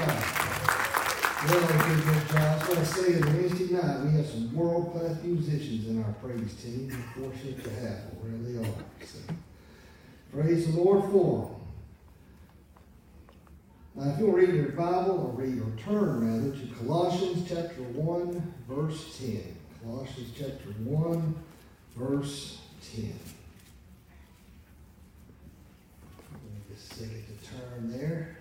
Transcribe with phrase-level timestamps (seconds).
[0.00, 0.08] job.
[1.48, 2.62] Well, good, good job.
[2.62, 6.12] I going to say that Wednesday night we have some world class musicians in our
[6.14, 6.88] praise team.
[7.16, 8.18] We're fortunate to have them.
[8.22, 8.74] Really are.
[9.04, 9.18] So,
[10.32, 11.56] praise the Lord for them.
[13.94, 18.54] Now, if you'll read your Bible or read or turn rather to Colossians chapter 1,
[18.68, 19.56] verse 10.
[19.82, 21.34] Colossians chapter 1,
[21.96, 22.58] verse
[22.94, 23.18] 10.
[26.32, 28.36] Let me just a second to turn there.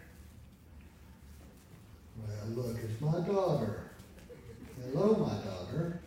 [2.26, 3.92] Well, look, it's my daughter.
[4.82, 6.02] Hello, my daughter.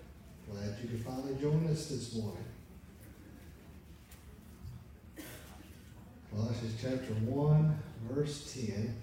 [0.50, 2.44] Glad you could finally join us this morning.
[6.30, 8.94] Colossians chapter 1, verse 10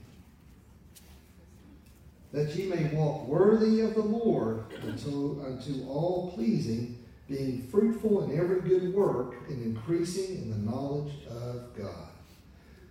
[2.36, 8.38] that ye may walk worthy of the Lord unto, unto all pleasing, being fruitful in
[8.38, 12.10] every good work and increasing in the knowledge of God.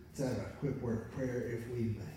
[0.09, 2.14] Let's have a quick word of prayer if we may.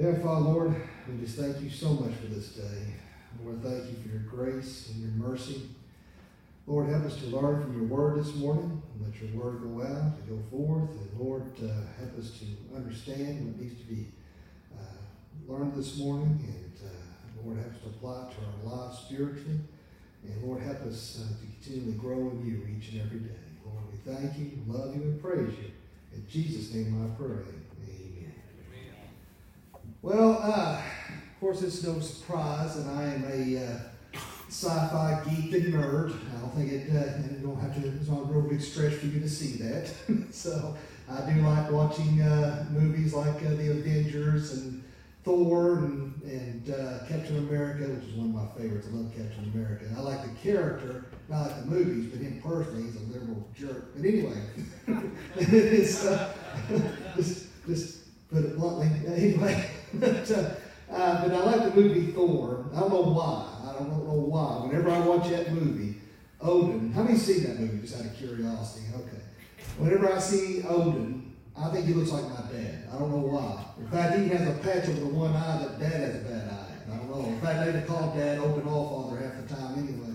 [0.00, 0.74] Father, Lord,
[1.06, 2.94] we just thank you so much for this day.
[3.44, 5.68] Lord, thank you for your grace and your mercy.
[6.66, 8.80] Lord, help us to learn from your word this morning.
[8.94, 10.90] and Let your word go out, to go forth.
[10.90, 14.06] And Lord, uh, help us to understand what needs to be
[15.46, 19.60] learned this morning, and uh, Lord, help us to apply it to our lives spiritually.
[20.24, 23.36] And Lord, help us uh, to continually grow in you each and every day.
[23.66, 25.72] Lord, we thank you, love you, and praise you.
[26.14, 27.59] In Jesus' name I pray.
[30.02, 33.78] Well, uh, of course, it's no surprise that I am a uh,
[34.48, 36.14] sci-fi geek and nerd.
[36.34, 38.94] I don't think it, uh, you don't have to, it's not a real big stretch
[38.94, 39.92] for you to see that.
[40.30, 40.74] so
[41.10, 44.82] I do like watching uh, movies like uh, The Avengers and
[45.22, 48.88] Thor and, and uh, Captain America, which is one of my favorites.
[48.90, 49.84] I love Captain America.
[49.94, 53.94] I like the character, not like the movies, but him personally, he's a liberal jerk.
[53.94, 54.42] But anyway,
[55.36, 56.32] it's, uh,
[57.16, 57.98] just, just
[58.30, 58.88] put it bluntly.
[59.06, 60.54] Anyway, but, uh,
[60.88, 62.66] but I like the movie Thor.
[62.74, 63.70] I don't know why.
[63.70, 64.66] I don't know why.
[64.66, 65.96] Whenever I watch that movie,
[66.40, 68.86] Odin, how many seen that movie just out of curiosity?
[68.94, 69.22] Okay.
[69.78, 72.88] Whenever I see Odin, I think he looks like my dad.
[72.92, 73.64] I don't know why.
[73.78, 76.92] In fact, he has a patch over one eye that dad has a bad eye.
[76.92, 77.26] I don't know.
[77.26, 80.14] In fact, they call dad Odin all father half the time anyway.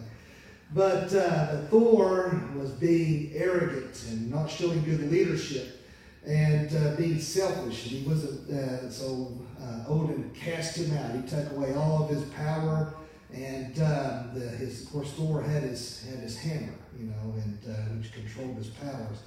[0.74, 5.86] But, uh, Thor was being arrogant and not showing good leadership
[6.26, 7.86] and uh, being selfish.
[7.86, 11.16] And he wasn't, uh, so uh, Odin cast him out.
[11.16, 12.94] He took away all of his power.
[13.34, 17.60] And um, the, his, of course, Thor had his, had his hammer, you know, and
[17.68, 19.18] uh, which controlled his powers.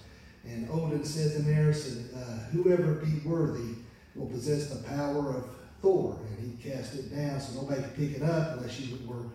[0.45, 3.75] And Odin says in there, said, uh, whoever be worthy
[4.15, 5.45] will possess the power of
[5.83, 6.19] Thor.
[6.31, 9.27] And he cast it down so nobody could pick it up unless you were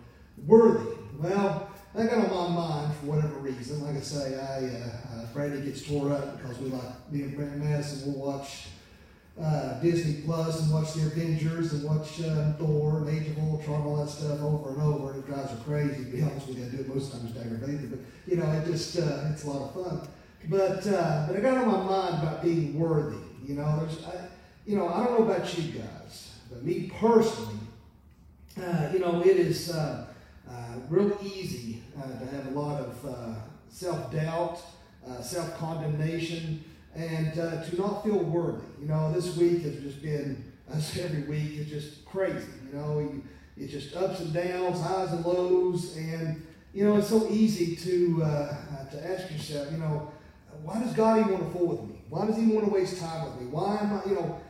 [0.46, 0.96] worthy.
[1.18, 3.84] Well, that got on my mind for whatever reason.
[3.84, 7.60] Like I say, I uh, uh, gets tore up because we like me and Brandon
[7.60, 8.66] Madison will watch
[9.40, 13.82] uh, Disney Plus and watch the Avengers and watch uh, Thor and Age of Ultron,
[13.82, 16.04] all that stuff over and over, and it drives her crazy.
[16.04, 18.50] To be honest with you, I do it most times to aggravate but you know,
[18.52, 20.08] it just uh, it's a lot of fun.
[20.48, 23.16] But uh, but I got on my mind about being worthy.
[23.44, 24.28] You know, there's, I,
[24.66, 27.58] you know, I don't know about you guys, but me personally,
[28.62, 30.06] uh, you know, it is uh,
[30.88, 34.60] real easy to have a lot of self doubt,
[35.22, 36.62] self condemnation,
[36.94, 38.64] and to not feel worthy.
[38.80, 42.46] You know, this week has just been, as every week, it's just crazy.
[42.70, 43.22] You know,
[43.56, 48.22] it's just ups and downs, highs and lows, and you know, it's so easy to
[48.24, 50.10] uh, to ask yourself, you know
[50.64, 52.02] why does God even want to fool with me?
[52.08, 53.46] Why does He want to waste time with me?
[53.48, 54.40] Why am I, you know,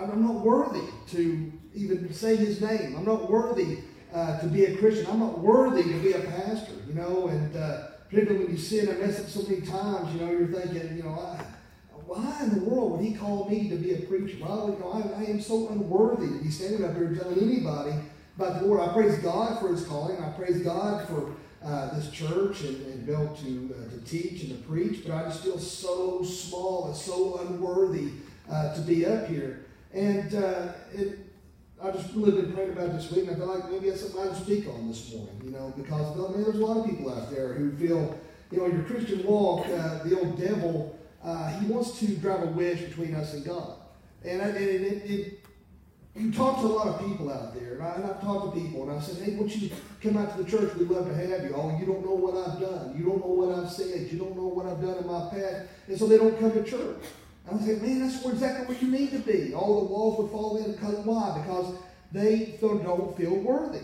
[0.00, 2.96] I'm not worthy to even say His name.
[2.96, 3.78] I'm not worthy
[4.12, 5.06] uh, to be a Christian.
[5.06, 8.88] I'm not worthy to be a pastor, you know, and uh, particularly when you sin
[8.88, 11.44] and mess up so many times, you know, you're thinking, you know, I,
[12.06, 14.36] why in the world would He call me to be a preacher?
[14.38, 17.92] Why you know, I, I am so unworthy to be standing up here telling anybody
[18.36, 18.80] about the Lord.
[18.80, 20.22] I praise God for His calling.
[20.22, 24.50] I praise God for uh, this church and, and able to, uh, to teach and
[24.50, 28.10] to preach, but I just feel so small and so unworthy
[28.50, 29.64] uh, to be up here.
[29.94, 31.18] And uh, it,
[31.84, 34.22] I just really been praying about this week, and I feel like maybe that's something
[34.22, 36.86] I can speak on this morning, you know, because I mean, there's a lot of
[36.86, 38.18] people out there who feel,
[38.50, 42.46] you know, your Christian walk, uh, the old devil, uh, he wants to drive a
[42.46, 43.76] wedge between us and God.
[44.24, 45.44] And, and it, it,
[46.16, 48.88] you talk to a lot of people out there, and, I, have talked to people,
[48.88, 49.70] and I've said, hey, once you
[50.00, 51.52] come out to the church, we'd love to have you.
[51.54, 52.94] Oh, you don't know what I've done.
[52.96, 54.10] You don't know what I've said.
[54.10, 55.66] You don't know what I've done in my past.
[55.88, 57.04] And so they don't come to church.
[57.46, 59.54] And I say, man, that's exactly where you need to be.
[59.54, 60.72] All the walls would fall in.
[60.72, 61.38] Because why?
[61.42, 61.74] Because
[62.12, 63.80] they don't feel worthy.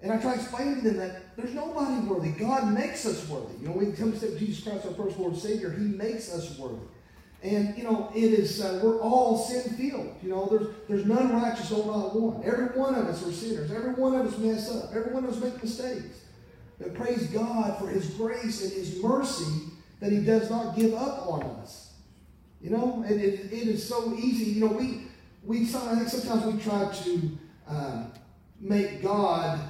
[0.00, 2.30] And I try to explain to them that there's nobody worthy.
[2.30, 3.54] God makes us worthy.
[3.60, 6.32] You know, when it comes to Jesus Christ, our first Lord and Savior, He makes
[6.32, 6.86] us worthy.
[7.42, 10.14] And, you know, it is, uh, we're all sin filled.
[10.22, 12.42] You know, there's, there's none righteous, oh, not one.
[12.44, 13.70] Every one of us are sinners.
[13.70, 14.90] Every one of us mess up.
[14.92, 16.20] Every one of us make mistakes.
[16.80, 21.26] But praise God for His grace and His mercy that He does not give up
[21.28, 21.87] on us.
[22.60, 24.52] You know, and it, it is so easy.
[24.52, 25.02] You know, we,
[25.44, 27.38] we think sometimes we try to
[27.68, 28.12] um,
[28.60, 29.60] make God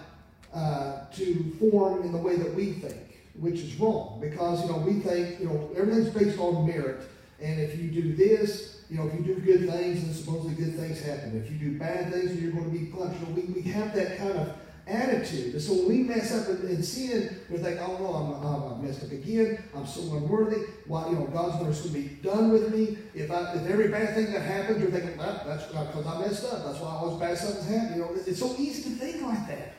[0.55, 4.79] uh, to form in the way that we think, which is wrong because, you know,
[4.79, 7.03] we think, you know, everything's based on merit.
[7.41, 10.75] And if you do this, you know, if you do good things, then supposedly good
[10.77, 11.41] things happen.
[11.41, 13.21] If you do bad things, you're going to be punished.
[13.21, 14.57] You know, we, we have that kind of
[14.89, 15.53] attitude.
[15.55, 18.73] And so when we mess up in, in sin, we think, oh no, I'm, I'm,
[18.73, 19.63] I'm, messed up again.
[19.75, 20.63] I'm so unworthy.
[20.87, 22.99] Why, you know, God's going to be done with me.
[23.15, 26.45] If I, if every bad thing that happens, you're thinking, well, that's because I messed
[26.47, 26.65] up.
[26.65, 27.99] That's why all those bad stuff is happening.
[27.99, 29.75] You know, it's so easy to think like that.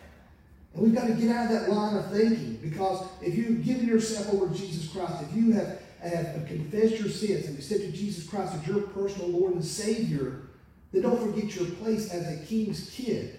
[0.75, 3.87] And we've got to get out of that line of thinking because if you've given
[3.87, 8.27] yourself over to Jesus Christ, if you have, have confessed your sins and accepted Jesus
[8.27, 10.41] Christ as your personal Lord and Savior,
[10.91, 13.38] then don't forget your place as a king's kid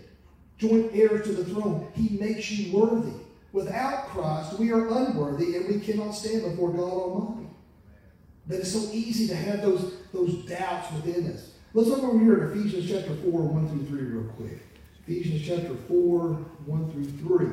[0.61, 1.91] joint heirs to the throne.
[1.95, 3.12] He makes you worthy.
[3.53, 7.49] Without Christ, we are unworthy and we cannot stand before God Almighty.
[8.47, 11.53] But it's so easy to have those, those doubts within us.
[11.73, 14.61] Let's look over here at Ephesians chapter 4, 1 through 3, real quick.
[15.07, 17.47] Ephesians chapter 4, 1 through 3.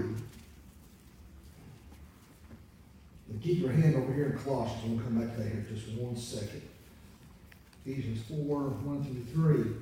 [3.30, 4.83] And keep your hand over here in Colossians.
[4.83, 6.62] We'll come back to that here in just one second.
[7.86, 9.74] Ephesians 4, 1 through 3.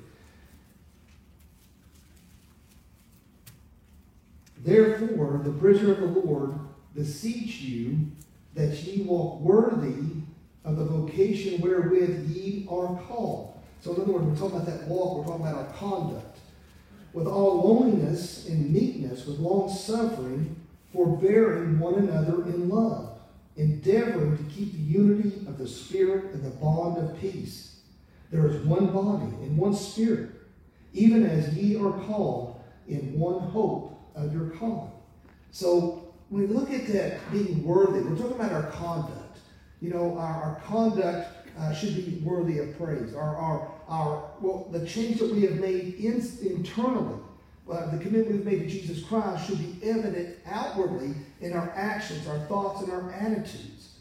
[4.66, 6.58] Therefore, the prisoner of the Lord
[6.92, 8.10] beseech you
[8.54, 10.02] that ye walk worthy
[10.64, 13.54] of the vocation wherewith ye are called.
[13.80, 16.38] So, in other words, we're talking about that walk, we're talking about our conduct.
[17.12, 20.56] With all loneliness and meekness, with long suffering,
[20.92, 23.20] forbearing one another in love,
[23.56, 27.78] endeavoring to keep the unity of the Spirit in the bond of peace.
[28.32, 30.30] There is one body and one Spirit,
[30.92, 34.90] even as ye are called in one hope your calling.
[35.50, 39.38] So when we look at that being worthy, we're talking about our conduct.
[39.80, 43.14] You know, our, our conduct uh, should be worthy of praise.
[43.14, 47.20] Our, our, our, well, the change that we have made in, internally,
[47.70, 52.26] uh, the commitment we've made to Jesus Christ should be evident outwardly in our actions,
[52.28, 53.94] our thoughts, and our attitudes.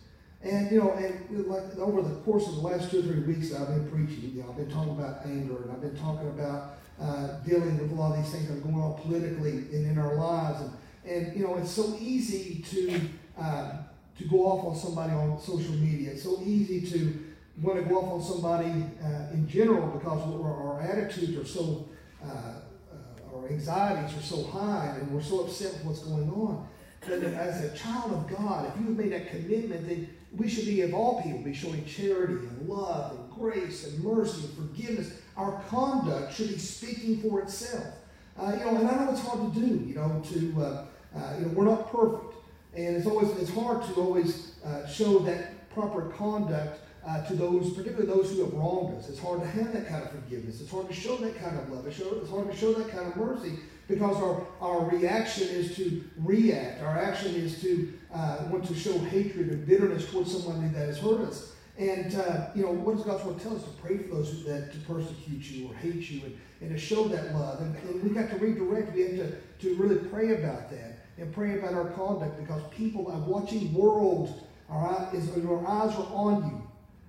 [0.43, 3.53] And you know, and like over the course of the last two or three weeks,
[3.53, 4.31] I've been preaching.
[4.35, 7.91] You know, I've been talking about anger, and I've been talking about uh, dealing with
[7.91, 10.61] a lot of these things that are going on politically and in our lives.
[10.61, 10.71] And,
[11.05, 13.01] and you know, it's so easy to,
[13.39, 13.71] uh,
[14.17, 16.11] to go off on somebody on social media.
[16.11, 17.25] It's so easy to
[17.61, 21.87] want to go off on somebody uh, in general because our, our attitudes are so,
[22.23, 26.67] uh, uh, our anxieties are so high and we're so upset with what's going on.
[27.01, 30.65] But as a child of God, if you have made that commitment, then we should
[30.65, 35.11] be, of all people, be showing charity and love and grace and mercy and forgiveness.
[35.37, 37.93] Our conduct should be speaking for itself.
[38.37, 39.67] Uh, you know, and I know it's hard to do.
[39.85, 40.85] You know, to uh,
[41.17, 42.35] uh, you know, we're not perfect,
[42.75, 47.71] and it's always it's hard to always uh, show that proper conduct uh, to those,
[47.73, 49.09] particularly those who have wronged us.
[49.09, 50.59] It's hard to have that kind of forgiveness.
[50.61, 51.85] It's hard to show that kind of love.
[51.85, 51.99] It's,
[52.29, 56.81] hard to show that kind of mercy because our, our reaction is to react.
[56.81, 60.97] Our action is to uh, want to show hatred and bitterness towards somebody that has
[60.97, 61.54] hurt us.
[61.77, 63.63] And, uh, you know, what does God's word tell us?
[63.63, 67.07] To pray for those that to persecute you or hate you and, and to show
[67.09, 67.61] that love.
[67.61, 68.93] And, and we got to redirect.
[68.93, 73.11] We have to, to really pray about that and pray about our conduct because people,
[73.11, 76.67] are watching world, our, eyes, our eyes are on you.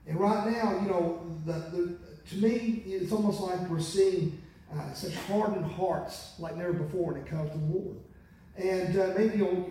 [0.09, 1.99] And right now, you know, the, the,
[2.31, 4.41] to me, it's almost like we're seeing
[4.75, 7.97] uh, such hardened hearts like never before when it comes to Lord.
[8.57, 9.71] And uh, maybe you, know,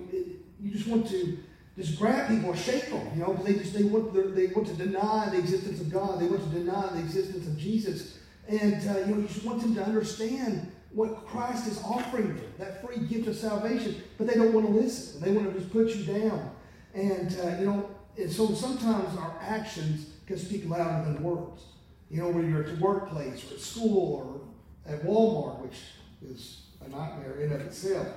[0.61, 1.37] you just want to
[1.77, 4.67] just grab people and shake them, you know, because they just they want they want
[4.67, 6.19] to deny the existence of God.
[6.19, 8.17] They want to deny the existence of Jesus,
[8.47, 12.53] and uh, you know you just want them to understand what Christ is offering them,
[12.57, 14.01] that free gift of salvation.
[14.17, 15.19] But they don't want to listen.
[15.19, 16.51] They want to just put you down,
[16.93, 21.63] and uh, you know, and so sometimes our actions can speak louder than words.
[22.09, 24.45] You know, when you're at the workplace or at school
[24.85, 25.77] or at Walmart, which
[26.25, 28.07] is a nightmare in of itself.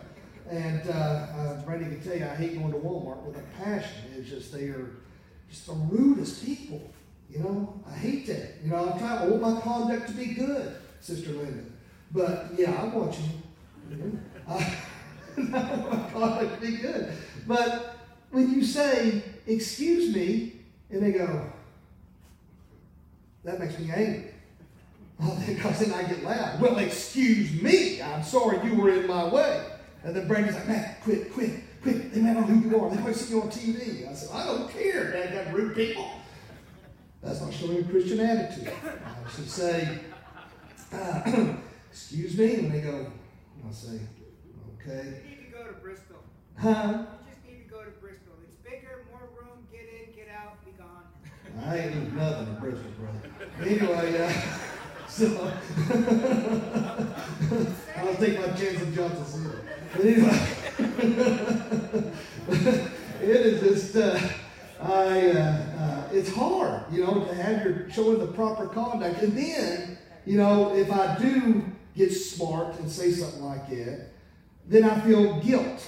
[0.50, 4.04] And uh, uh, Brandy can tell you, I hate going to Walmart with a passion.
[4.16, 4.96] It's just they are
[5.50, 6.90] just the rudest people.
[7.30, 8.54] You know, I hate that.
[8.64, 9.18] You know, I'm trying.
[9.18, 11.64] I want my conduct to be good, Sister Linda.
[12.12, 13.14] But yeah, I want.
[13.90, 14.54] You I,
[15.36, 17.12] I want my conduct to be good.
[17.46, 17.98] But
[18.30, 21.52] when you say, "Excuse me," and they go,
[23.44, 24.30] that makes me angry.
[25.46, 26.60] because then I get loud.
[26.60, 28.00] Well, excuse me.
[28.00, 29.64] I'm sorry you were in my way.
[30.04, 31.50] And then Brandy's like, man, quit, quit,
[31.82, 32.12] quit.
[32.12, 32.90] They might not know who you are.
[32.90, 34.08] They might see you on TV.
[34.08, 35.12] I said, I don't care.
[35.12, 36.10] Dad got rude people.
[37.22, 38.72] That's not showing a Christian attitude.
[38.84, 39.98] I should say,
[40.92, 41.22] uh,
[41.90, 43.10] excuse me, and they go,
[43.66, 44.00] I'll say,
[44.80, 45.20] okay.
[45.24, 46.16] You need to go to Bristol.
[46.56, 46.68] Huh?
[46.70, 48.34] You just need to go to Bristol.
[48.44, 51.04] It's bigger, more room, get in, get out, be gone.
[51.66, 53.30] I ain't lose nothing in Bristol, brother.
[53.62, 54.32] Anyway, uh,
[55.08, 55.26] so
[57.96, 59.48] I'll take my chance of Johnson City.
[59.92, 60.38] But anyway,
[63.22, 64.18] it is just, uh,
[64.80, 69.22] I, uh, uh, it's hard, you know, to have your showing the proper conduct.
[69.22, 71.64] And then, you know, if I do
[71.96, 74.08] get smart and say something like that,
[74.66, 75.86] then I feel guilt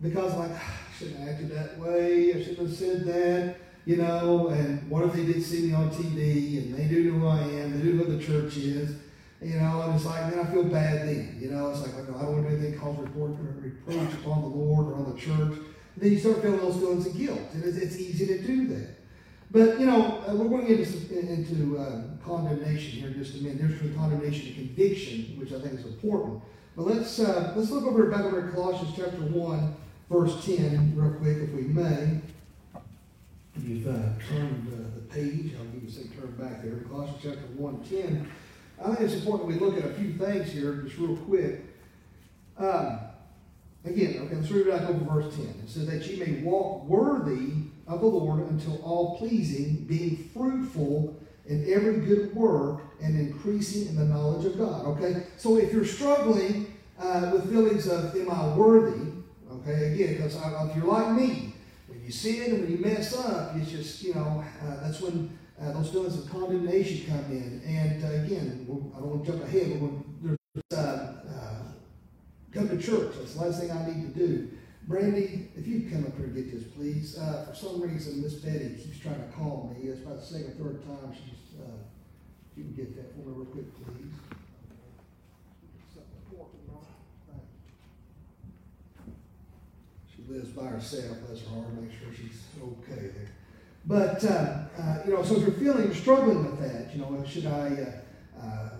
[0.00, 2.34] because, like, ah, I shouldn't have acted that way.
[2.34, 4.48] I shouldn't have said that, you know.
[4.48, 7.40] And what if they did see me on TV and they do know who I
[7.40, 7.72] am?
[7.72, 8.96] They do know who the church is,
[9.40, 9.82] you know.
[9.82, 11.70] And it's like, then I feel bad then, you know.
[11.70, 14.88] It's like, I don't want to do anything cause report or reproach upon the Lord
[14.88, 15.58] or on the church.
[15.58, 18.66] And then you start feeling those feelings of guilt, and it's, it's easy to do
[18.68, 18.96] that.
[19.50, 23.42] But you know, uh, we're going into some, into um, condemnation here in just a
[23.42, 23.58] minute.
[23.60, 26.42] There's between condemnation and conviction, which I think is important.
[26.76, 29.76] But let's uh, let's look over back over Colossians chapter one,
[30.10, 32.20] verse ten, real quick, if we may.
[33.62, 36.76] You've uh, turned uh, the page, I'll give you say turn back there.
[36.88, 38.30] Colossians chapter 1, 10.
[38.82, 41.64] I think it's important we look at a few things here, just real quick.
[42.58, 42.98] Um,
[43.84, 45.44] again, okay, let's read back over verse 10.
[45.44, 47.52] It says that ye may walk worthy
[47.86, 53.96] of the Lord until all pleasing, being fruitful in every good work and increasing in
[53.96, 54.86] the knowledge of God.
[54.86, 59.12] Okay, so if you're struggling uh, with feelings of am I worthy?
[59.52, 61.54] Okay, again, because if you're like me,
[62.04, 65.72] you sin and when you mess up, it's just you know uh, that's when uh,
[65.72, 67.62] those feelings of condemnation come in.
[67.66, 71.62] And uh, again, I don't want to jump ahead, but when there's uh, uh,
[72.52, 74.50] come to church, that's the last thing I need to do.
[74.86, 77.16] Brandy, if you come up here and get this, please.
[77.16, 79.88] Uh, for some reason, Miss Betty keeps trying to call me.
[79.88, 81.40] It's about the second, or third time she's.
[82.56, 84.14] You can get that for me real quick, please.
[85.92, 87.42] Something important, right?
[90.13, 91.18] She lives by herself.
[91.26, 91.72] Bless her heart.
[91.74, 93.30] Make sure she's okay there.
[93.86, 97.22] But uh, uh, you know, so if you're feeling you're struggling with that, you know,
[97.26, 98.00] should I
[98.40, 98.70] uh, uh,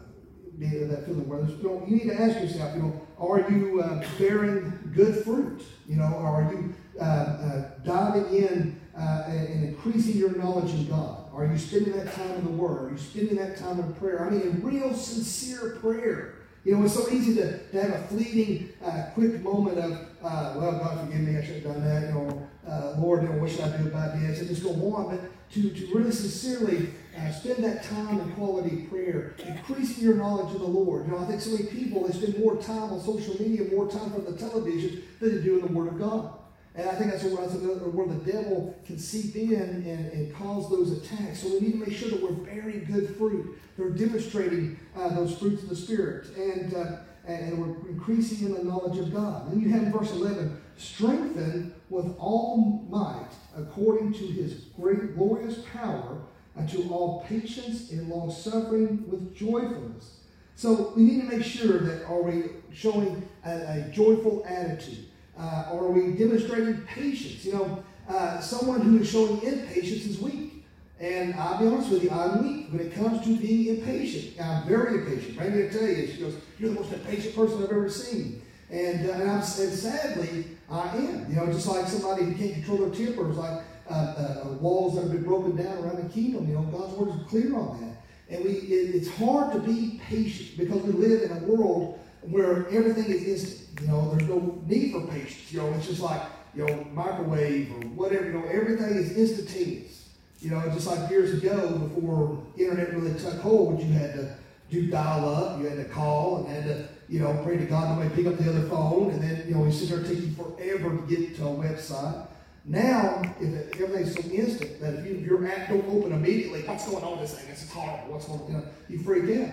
[0.58, 3.82] be that feeling where you, know, you need to ask yourself, you know, are you
[3.82, 5.62] uh, bearing good fruit?
[5.86, 11.24] You know, are you uh, diving in and increasing your knowledge in God?
[11.34, 12.88] Are you spending that time in the Word?
[12.88, 14.24] Are you spending that time in prayer?
[14.24, 16.33] I mean, in real sincere prayer.
[16.64, 19.92] You know, it's so easy to, to have a fleeting, uh, quick moment of,
[20.22, 22.08] uh, well, God, forgive me, I should have done that.
[22.08, 24.40] You know, uh, Lord, you know, what should I do about this?
[24.40, 25.10] And just go on.
[25.14, 25.20] But
[25.52, 30.60] to, to really sincerely uh, spend that time in quality prayer, increasing your knowledge of
[30.60, 31.06] the Lord.
[31.06, 33.90] You know, I think so many people, they spend more time on social media, more
[33.90, 36.32] time on the television than they do in the Word of God.
[36.76, 41.40] And I think that's where, the devil can seep in and, and cause those attacks.
[41.40, 43.58] So we need to make sure that we're bearing good fruit.
[43.76, 46.36] They're demonstrating uh, those fruits of the Spirit.
[46.36, 49.50] And, uh, and we're increasing in the knowledge of God.
[49.50, 55.58] Then you have in verse 11, strengthen with all might according to his great glorious
[55.72, 56.22] power
[56.56, 60.20] unto all patience and long suffering with joyfulness.
[60.56, 65.06] So we need to make sure that are we showing a, a joyful attitude?
[65.38, 67.44] Uh, are we demonstrating patience?
[67.44, 70.64] You know, uh, someone who is showing impatience is weak.
[71.00, 74.40] And I'll be honest with you, I'm weak when it comes to being impatient.
[74.40, 75.38] I'm very impatient.
[75.38, 78.42] Randy will tell you, she goes, You're the most impatient person I've ever seen.
[78.70, 81.26] And, uh, and, I'm, and sadly, I am.
[81.28, 84.94] You know, just like somebody who can't control their temper, it's like uh, uh, walls
[84.94, 86.48] that have been broken down around the kingdom.
[86.48, 88.34] You know, God's word is clear on that.
[88.34, 92.68] And we, it, it's hard to be patient because we live in a world where
[92.68, 93.63] everything is instant.
[93.80, 95.52] You know, there's no need for patience.
[95.52, 96.22] You know, it's just like,
[96.54, 100.08] you know, microwave or whatever, you know, everything is instantaneous.
[100.40, 104.36] You know, just like years ago before internet really took hold, you had to
[104.70, 107.96] do dial up, you had to call and had to, you know, pray to God
[107.96, 110.96] nobody pick up the other phone, and then, you know, you sit there taking forever
[110.96, 112.26] to get to a website.
[112.66, 117.04] Now, if everything's so instant that if, you, your app don't open immediately, what's going
[117.04, 117.50] on with this thing?
[117.50, 118.12] Is horrible.
[118.12, 118.46] What's going on?
[118.48, 119.52] You, know, you freak out.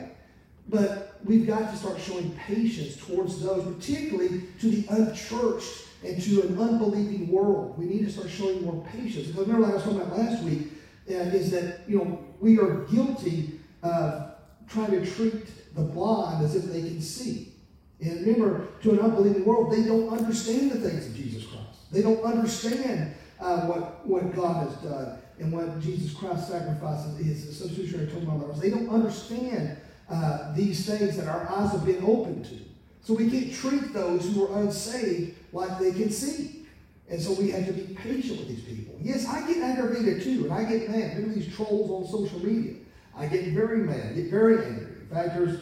[0.69, 6.41] But we've got to start showing patience towards those, particularly to the unchurched and to
[6.43, 7.77] an unbelieving world.
[7.77, 9.27] We need to start showing more patience.
[9.27, 10.67] Because remember, like I was talking about last week,
[11.09, 14.31] uh, is that you know we are guilty of
[14.67, 17.53] trying to treat the blind as if they can see.
[17.99, 21.91] And remember, to an unbelieving world, they don't understand the things of Jesus Christ.
[21.91, 27.57] They don't understand uh, what, what God has done and what Jesus Christ sacrifice is,
[27.57, 29.77] substitutionary atonement They don't understand
[30.11, 32.57] uh, these things that our eyes have been opened to.
[33.01, 36.65] So we can't treat those who are unsaved like they can see.
[37.09, 38.95] And so we have to be patient with these people.
[39.01, 41.17] Yes, I get aggravated too, and I get mad.
[41.17, 42.75] Look at these trolls on social media.
[43.17, 44.95] I get very mad, get very angry.
[45.01, 45.59] In fact, there's,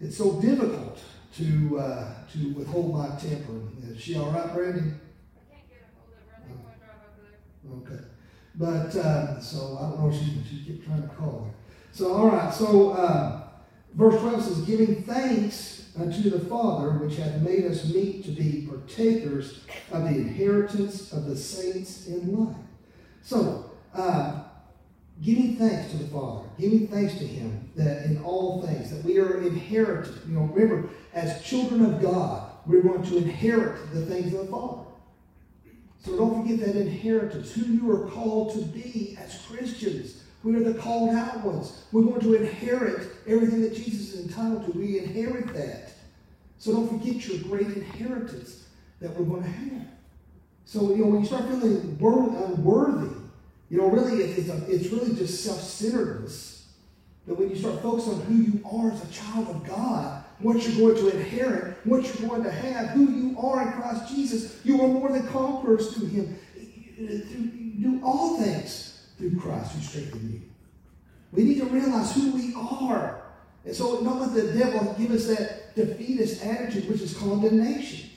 [0.00, 0.98] it's so difficult
[1.36, 3.60] to uh, to withhold my temper.
[3.86, 4.80] Is she all right, Brandy?
[4.80, 6.36] I can't get a hold of her.
[6.36, 7.96] I think I'm gonna drive over there.
[7.96, 8.04] Okay.
[8.56, 11.50] But, uh, so I don't know if she, she kept trying to call her.
[11.92, 12.54] So, all right.
[12.54, 13.43] So, uh,
[13.94, 18.66] verse 12 says, giving thanks unto the Father, which hath made us meet to be
[18.68, 19.60] partakers
[19.92, 22.56] of the inheritance of the saints in light.
[23.22, 24.42] So, uh,
[25.22, 29.18] giving thanks to the Father, giving thanks to Him that in all things, that we
[29.18, 30.14] are inherited.
[30.26, 34.52] You know, remember, as children of God, we're going to inherit the things of the
[34.52, 34.82] Father.
[36.04, 40.23] So don't forget that inheritance, who you are called to be as Christians.
[40.44, 41.84] We are the called out ones.
[41.90, 44.78] We're going to inherit everything that Jesus is entitled to.
[44.78, 45.92] We inherit that.
[46.58, 48.66] So don't forget your great inheritance
[49.00, 49.86] that we're going to have.
[50.66, 53.14] So, you know, when you start feeling unworthy,
[53.70, 56.68] you know, really, it's, a, it's really just self-centeredness.
[57.26, 60.62] But when you start focusing on who you are as a child of God, what
[60.62, 64.60] you're going to inherit, what you're going to have, who you are in Christ Jesus.
[64.62, 66.38] You are more than conquerors through Him.
[67.80, 70.42] Do all things through Christ who strengthens you.
[71.32, 73.22] We need to realize who we are.
[73.64, 78.10] And so don't let the devil give us that defeatist attitude, which is condemnation.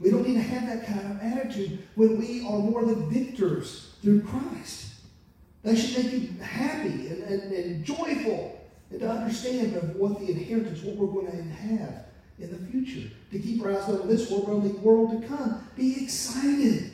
[0.00, 3.94] We don't need to have that kind of attitude when we are more than victors
[4.02, 4.94] through Christ.
[5.62, 8.60] That should make you happy and, and, and joyful
[8.90, 12.04] and to understand of what the inheritance, what we're going to have
[12.38, 13.08] in the future.
[13.32, 15.66] To keep our eyes on this world, on the world to come.
[15.76, 16.92] Be excited.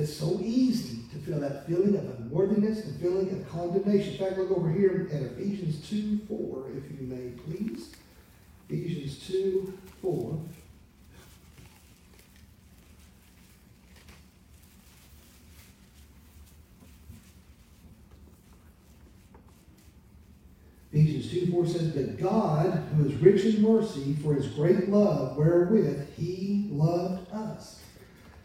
[0.00, 4.14] It's so easy to feel that feeling of unworthiness and feeling of condemnation.
[4.14, 7.92] In fact, look over here at Ephesians 2 4, if you may, please.
[8.70, 10.40] Ephesians 2 4.
[20.92, 25.36] Ephesians 2 4 says, But God, who is rich in mercy, for his great love
[25.36, 27.80] wherewith he loved us.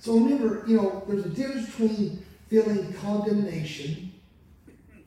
[0.05, 4.13] So remember, you know, there's a difference between feeling condemnation,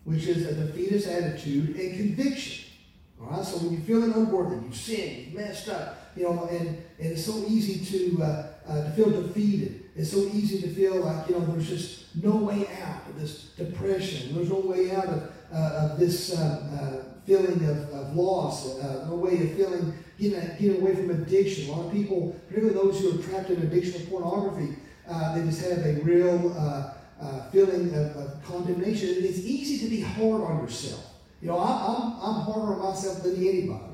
[0.03, 2.73] which is a defeatist attitude, and conviction.
[3.21, 6.67] All right, so when you're feeling unworthy, you've sinned, you've messed up, you know, and,
[6.99, 9.85] and it's so easy to, uh, uh, to feel defeated.
[9.95, 13.51] It's so easy to feel like, you know, there's just no way out of this
[13.57, 14.35] depression.
[14.35, 16.93] There's no way out of, uh, of this um, uh,
[17.25, 21.69] feeling of, of loss, uh, no way of feeling, getting, getting away from addiction.
[21.69, 24.75] A lot of people, particularly those who are trapped in addiction of pornography,
[25.09, 29.09] uh, they just have a real uh, uh, feeling of, of, condemnation.
[29.17, 31.05] And it's easy to be hard on yourself.
[31.41, 33.85] You know, I, am I'm, I'm harder on myself than anybody.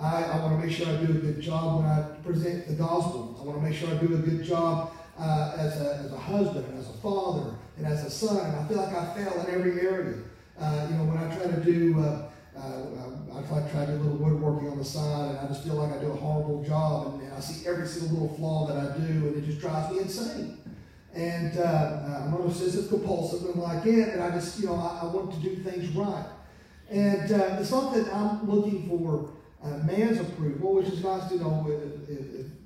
[0.00, 2.74] I, I want to make sure I do a good job when I present the
[2.74, 3.36] gospel.
[3.40, 6.18] I want to make sure I do a good job uh, as, a, as a
[6.18, 8.38] husband and as a father and as a son.
[8.38, 10.18] I feel like I fail in every area.
[10.58, 12.24] Uh, you know, when I try to do
[12.56, 15.46] uh, uh, I try, try to do a little woodworking on the side, and I
[15.48, 18.36] just feel like I do a horrible job, and, and I see every single little
[18.36, 20.58] flaw that I do, and it just drives me insane.
[21.14, 25.06] And uh, I'm narcissistic compulsive, and like it, and I just, you know, I, I
[25.06, 26.26] want to do things right.
[26.90, 29.30] And uh, it's not that I'm looking for
[29.64, 32.16] uh, man's approval, which is nice to know uh, uh,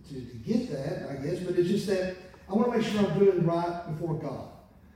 [0.09, 2.17] to, to get that, I guess, but it's just that
[2.49, 4.49] I want to make sure I'm doing right before God.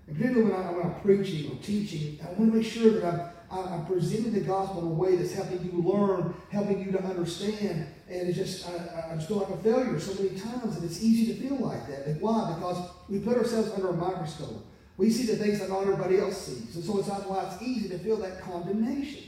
[0.07, 3.05] And particularly when, I, when I'm preaching or teaching, I want to make sure that
[3.05, 6.91] I'm I, am presenting the gospel in a way that's helping you learn, helping you
[6.93, 7.87] to understand.
[8.09, 11.03] And it's just, I, I just feel like a failure so many times, and it's
[11.03, 12.07] easy to feel like that.
[12.07, 12.55] And why?
[12.55, 14.67] Because we put ourselves under a microscope.
[14.97, 16.77] We see the things that not everybody else sees.
[16.77, 19.25] And so it's not why it's easy to feel that condemnation.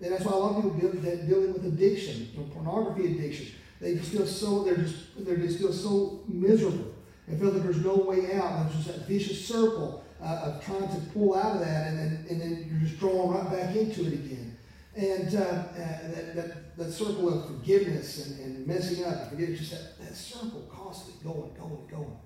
[0.00, 3.48] And that's why a lot of people deal, that dealing with addiction, pornography addiction,
[3.80, 6.94] they just feel so they're just they're just feel so miserable
[7.26, 8.64] and feel that there's no way out.
[8.64, 12.26] There's just that vicious circle uh, of trying to pull out of that, and then,
[12.30, 14.56] and then you're just drawn right back into it again.
[14.96, 19.60] And uh, uh, that, that, that circle of forgiveness and, and messing up, and forgiveness,
[19.60, 22.16] just that, that circle constantly going, going, going.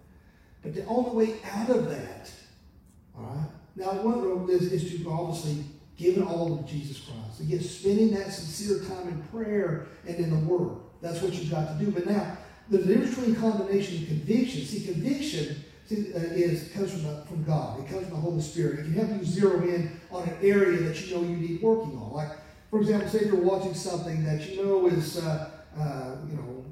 [0.63, 2.31] But the only way out of that,
[3.17, 5.65] all right, now one of them is, is to obviously
[5.97, 7.41] give it all to Jesus Christ.
[7.41, 10.79] Again, spending that sincere time in prayer and in the Word.
[11.03, 11.91] That's what you've got to do.
[11.91, 12.39] But now,
[12.71, 14.63] the difference between condemnation and conviction.
[14.63, 17.81] See, conviction uh, is comes from, the, from God.
[17.81, 18.81] It comes from the Holy Spirit.
[18.81, 21.97] It can help you zero in on an area that you know you need working
[21.97, 22.13] on.
[22.13, 22.31] Like,
[22.71, 26.65] for example, say you're watching something that you know is, uh, uh, you know,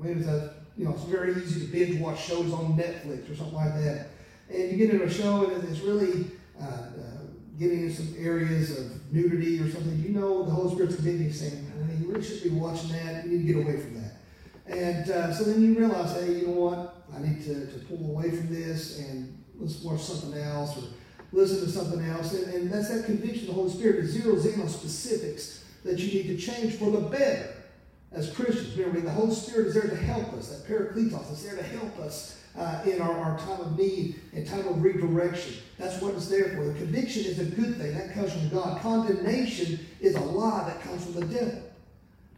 [0.00, 3.36] maybe it's a, you know, it's very easy to binge watch shows on Netflix or
[3.36, 4.08] something like that.
[4.48, 6.90] And you get into a show and it's really uh, uh,
[7.58, 10.02] getting into some areas of nudity or something.
[10.02, 13.26] You know the Holy Spirit's convicting you saying, you really shouldn't be watching that.
[13.26, 14.12] You need to get away from that.
[14.66, 16.99] And uh, so then you realize, hey, you know what?
[17.14, 20.84] I need to, to pull away from this and let's watch something else or
[21.32, 22.34] listen to something else.
[22.34, 25.98] And, and that's that conviction of the Holy Spirit that zeroes in on specifics that
[25.98, 27.54] you need to change for the better
[28.12, 28.76] as Christians.
[28.76, 30.48] Remember, the Holy Spirit is there to help us.
[30.48, 34.46] That Paracletos is there to help us uh, in our, our time of need and
[34.46, 35.54] time of redirection.
[35.78, 36.64] That's what it's there for.
[36.64, 37.96] The conviction is a good thing.
[37.96, 38.80] That comes from God.
[38.80, 41.62] Condemnation is a lie that comes from the devil.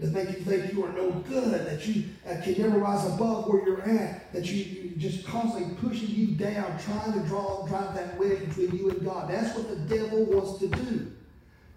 [0.03, 3.47] To make you think you are no good, that you uh, can never rise above
[3.47, 7.95] where you're at, that you, you just constantly pushing you down, trying to draw drive
[7.95, 9.31] that wedge between you and God.
[9.31, 11.13] That's what the devil wants to do.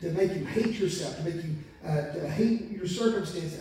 [0.02, 1.56] To make you hate yourself, to make you
[1.88, 3.60] uh, to hate your circumstance.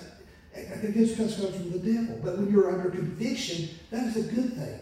[0.57, 2.19] I think this comes from the devil.
[2.25, 4.81] But when you're under conviction, that is a good thing.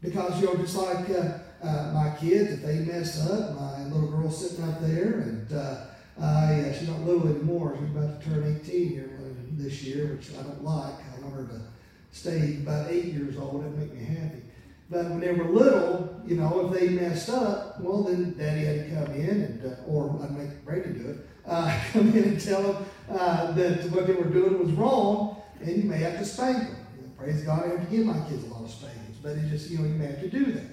[0.00, 4.08] Because, you know, just like uh, uh, my kids, if they mess up, my little
[4.08, 5.52] girl sitting up there, and
[6.20, 7.76] uh, yeah, she's not little anymore.
[7.78, 9.12] She's about to turn 18 here
[9.56, 10.94] this year, which I don't like.
[10.94, 11.62] I want her to
[12.10, 13.64] stay about eight years old.
[13.64, 14.42] It'd make me happy.
[14.90, 18.90] But when they were little, you know, if they messed up, well, then Daddy had
[18.90, 22.40] to come in, and uh, or I'd make Brady do it, uh, come in and
[22.40, 26.24] tell them uh, that what they were doing was wrong, and you may have to
[26.24, 26.76] spank them.
[27.16, 29.70] Praise God, I have to give my kids a lot of spankings, but it just,
[29.70, 30.64] you know, you may have to do that.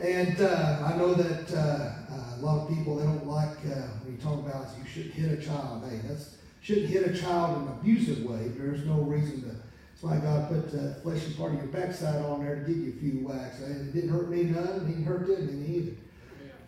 [0.00, 4.12] And uh, I know that uh, uh, a lot of people, they don't like when
[4.12, 5.84] you talk about you shouldn't hit a child.
[5.88, 8.48] Hey, that's shouldn't hit a child in an abusive way.
[8.48, 9.56] There's no reason to
[10.00, 12.92] that's why God put the fleshy part of your backside on there to give you
[12.92, 13.60] a few whacks.
[13.60, 15.92] And it didn't hurt me none, and it didn't hurt them any either.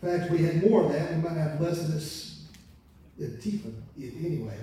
[0.03, 1.15] In fact, we had more of that.
[1.15, 2.47] We might have less of this
[3.21, 3.73] Antifa.
[3.97, 4.57] Anyway,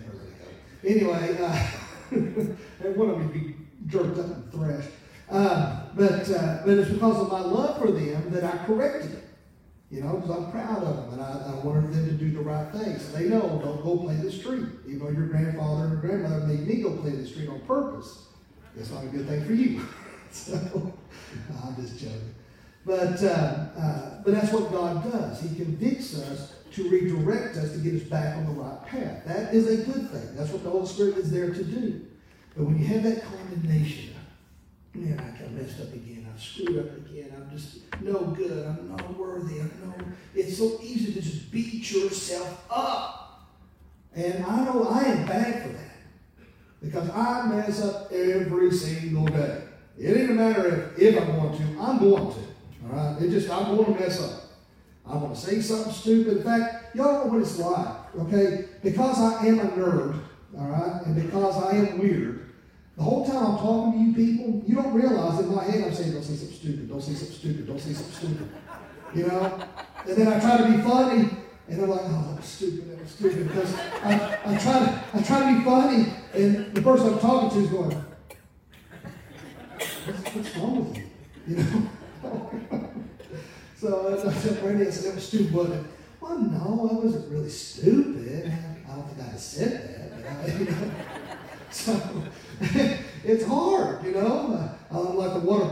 [0.83, 1.65] anyway, uh,
[2.95, 4.89] one of them be jerked up and thrashed.
[5.29, 9.21] Uh, but uh, but it's because of my love for them that I corrected them.
[9.89, 12.41] You know, because I'm proud of them and I, I wanted them to do the
[12.41, 12.99] right thing.
[12.99, 14.67] So they know, don't go play the street.
[14.85, 18.25] Even though your grandfather and grandmother made me go play the street on purpose.
[18.77, 19.81] It's not a good thing for you.
[20.31, 20.55] so,
[21.63, 22.35] I'm just joking.
[22.85, 23.27] But, uh,
[23.77, 25.41] uh, but that's what God does.
[25.41, 29.25] He convicts us to redirect us to get us back on the right path.
[29.25, 30.35] That is a good thing.
[30.35, 32.05] That's what the Holy Spirit is there to do.
[32.55, 34.06] But when you have that condemnation,
[34.97, 36.27] man, I messed up again.
[36.33, 37.31] I screwed up again.
[37.35, 38.65] I'm just no good.
[38.65, 39.59] I'm not worthy.
[39.59, 40.05] I'm no.
[40.35, 43.47] It's so easy to just beat yourself up.
[44.15, 45.83] And I know I am bad for that.
[46.81, 49.63] Because I mess up every single day.
[49.97, 52.39] It ain't a matter if, if I'm going to, I'm going to.
[52.85, 53.21] All right?
[53.21, 54.43] It just, I'm going to mess up.
[55.09, 56.37] I'm going to say something stupid.
[56.37, 58.65] In fact, y'all know what it's like, okay?
[58.83, 60.19] Because I am a nerd,
[60.57, 62.46] all right, and because I am weird,
[62.97, 65.93] the whole time I'm talking to you people, you don't realize in my head I'm
[65.93, 68.49] saying, don't say something stupid, don't say something stupid, don't say something stupid.
[69.13, 69.59] You know?
[70.07, 71.29] And then I try to be funny,
[71.67, 73.47] and they're like, oh, that was stupid, that was stupid.
[73.47, 77.49] Because I, I, try to, I try to be funny, and the person I'm talking
[77.51, 78.03] to is going,
[79.75, 81.03] what's, what's wrong with you?
[81.47, 81.89] You know?
[83.77, 85.85] so I said, Brandy, I said, that was stupid, it?
[86.19, 88.51] Well, no, I wasn't really stupid.
[88.89, 90.15] I don't think I said that.
[90.15, 90.91] But I, you know.
[91.69, 92.23] So
[93.23, 94.69] it's hard, you know.
[94.89, 95.65] I'm like a water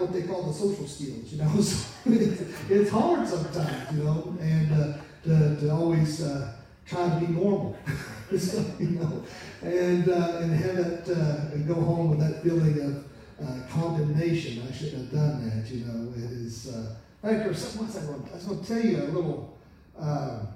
[0.00, 1.60] What they call the social skills, you know.
[1.60, 4.34] So it's, hard sometimes, you know.
[4.40, 4.92] And uh,
[5.24, 6.54] to, to always uh,
[6.86, 7.76] try to be normal,
[8.38, 9.22] so, you know,
[9.60, 13.04] and uh, and have that uh, and go home with that feeling of
[13.46, 14.66] uh, condemnation.
[14.66, 16.12] I shouldn't have done that, you know.
[16.16, 16.68] It is.
[16.68, 19.58] Uh, I was going to tell you a little.
[19.98, 20.46] Uh,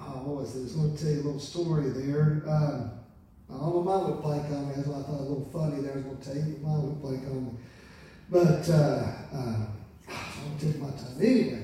[0.00, 0.60] oh, what was it?
[0.60, 2.42] I was going to tell you a little story there.
[2.48, 2.90] Um,
[3.48, 4.74] all of mine would blank on me.
[4.74, 5.92] That's why I thought a little funny there.
[5.92, 7.52] I was going to tell you, but mine would on me.
[8.30, 9.66] But uh, uh,
[10.08, 11.16] I'll take my time.
[11.20, 11.62] Anyway,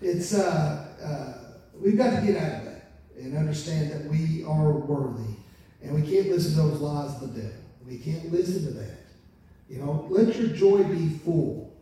[0.00, 4.72] it's uh, uh we've got to get out of that and understand that we are
[4.72, 5.34] worthy.
[5.82, 7.56] And we can't listen to those lies of the devil.
[7.86, 8.98] We can't listen to that.
[9.68, 11.72] You know, let your joy be full.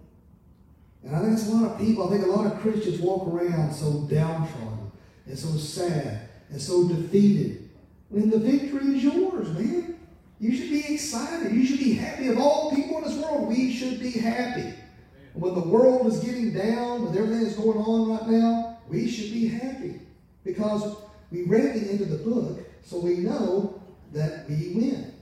[1.03, 3.27] And I think it's a lot of people, I think a lot of Christians walk
[3.27, 4.93] around so downtrodden
[5.27, 7.71] and so sad and so defeated
[8.09, 10.00] when the victory is yours, man.
[10.41, 11.53] You should be excited.
[11.53, 12.29] You should be happy.
[12.29, 14.75] Of all people in this world, we should be happy.
[15.35, 19.33] When the world is getting down, with everything that's going on right now, we should
[19.33, 20.01] be happy
[20.43, 20.97] because
[21.31, 23.81] we read the end of the book, so we know
[24.13, 25.15] that we win.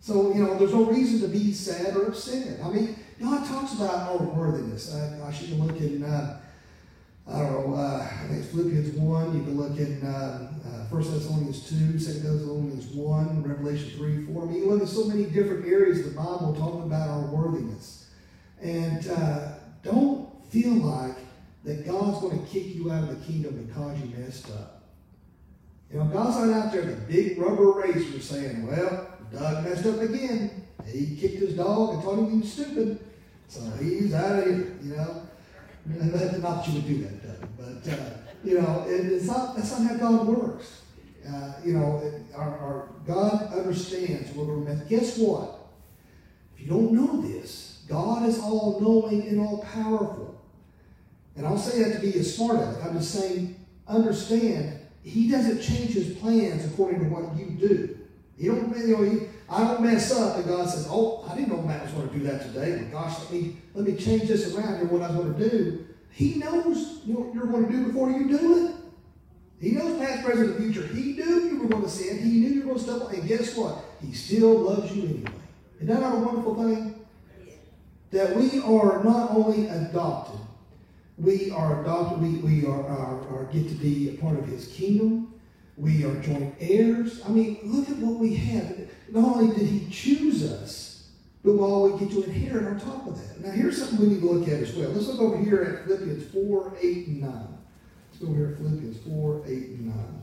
[0.00, 2.58] So, you know, there's no reason to be sad or upset.
[2.62, 4.92] I mean, God talks about our worthiness.
[4.92, 6.40] I, I should look in, uh,
[7.28, 9.36] I don't know, uh, I think it's Philippians 1.
[9.36, 14.42] You can look in uh, uh, 1 Thessalonians 2, 2 Thessalonians 1, Revelation 3, 4.
[14.42, 17.26] I mean, you look at so many different areas of the Bible talking about our
[17.26, 18.10] worthiness.
[18.60, 19.52] And uh,
[19.84, 21.16] don't feel like
[21.64, 24.82] that God's going to kick you out of the kingdom because you messed up.
[25.92, 30.00] You know, God's not out there, the big rubber razor, saying, well, Doug messed up
[30.00, 30.66] again.
[30.86, 32.98] He kicked his dog and told him he was stupid.
[33.46, 35.22] So he's out of here, you know.
[35.84, 37.48] Not that you would do that, Doug.
[37.56, 38.10] But, uh,
[38.44, 40.82] you know, it, it's not, that's not how God works.
[41.28, 44.88] Uh, you know, it, our, our, God understands what we're meant.
[44.88, 45.58] Guess what?
[46.54, 50.40] If you don't know this, God is all knowing and all powerful.
[51.36, 52.84] And I'll say that to be a smart aleck.
[52.84, 53.56] I'm just saying,
[53.88, 57.98] understand, He doesn't change His plans according to what you do.
[58.42, 61.62] He you know, he, I don't mess up, and God says, "Oh, I didn't know
[61.62, 62.76] Matt was going to do that today.
[62.78, 64.86] But gosh, let me let me change this around here.
[64.86, 68.66] What I'm going to do." He knows what you're going to do before you do
[68.66, 68.74] it.
[69.60, 70.84] He knows past, present, and future.
[70.92, 72.18] He knew you were going to sin.
[72.18, 73.08] He knew you were going to stumble.
[73.08, 73.78] And guess what?
[74.04, 75.30] He still loves you anyway.
[75.80, 77.06] Isn't that a wonderful thing?
[78.10, 80.40] That we are not only adopted,
[81.16, 84.66] we are adopted, we, we are, are, are get to be a part of his
[84.66, 85.31] kingdom.
[85.82, 87.20] We are joint heirs.
[87.26, 88.88] I mean, look at what we have.
[89.10, 91.08] Not only did he choose us,
[91.42, 93.44] but while we get to inherit on top of that.
[93.44, 94.90] Now, here's something we need to look at as well.
[94.90, 97.58] Let's look over here at Philippians 4, 8, and 9.
[98.12, 100.22] Let's go here at Philippians 4, 8, and 9.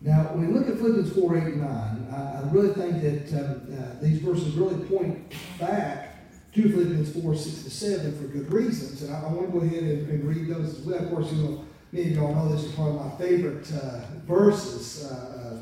[0.00, 3.44] Now, when we look at Philippians 4, 8, and 9, I, I really think that
[3.44, 6.15] um, uh, these verses really point back
[6.56, 9.02] to Philippians 4, 6 to 7 for good reasons.
[9.02, 11.02] And I, I want to go ahead and, and, read those as well.
[11.02, 14.00] Of course, you know, many of y'all know this is one of my favorite uh,
[14.26, 15.10] verses.
[15.10, 15.56] Uh, uh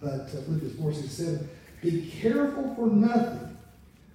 [0.00, 1.48] but uh, Philippians 4, 6, 7.
[1.82, 3.56] Be careful for nothing,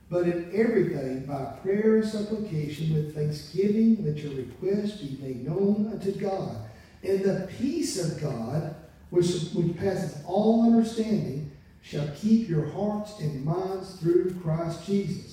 [0.09, 5.89] but in everything by prayer and supplication with thanksgiving, let your requests be made known
[5.91, 6.57] unto God.
[7.03, 8.75] And the peace of God,
[9.09, 15.32] which, which passes all understanding, shall keep your hearts and minds through Christ Jesus.